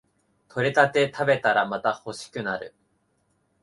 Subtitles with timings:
[0.49, 2.73] 採れたて食べたらまた欲しくなる